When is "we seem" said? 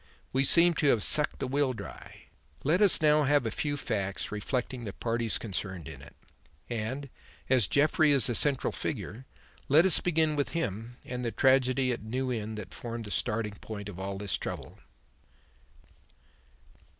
0.33-0.73